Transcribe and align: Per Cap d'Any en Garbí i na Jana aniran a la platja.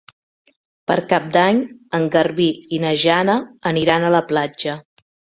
Per 0.91 0.95
Cap 1.09 1.25
d'Any 1.33 1.59
en 1.97 2.07
Garbí 2.15 2.47
i 2.77 2.79
na 2.85 2.93
Jana 3.01 3.35
aniran 3.73 4.07
a 4.07 4.11
la 4.15 4.23
platja. 4.33 4.75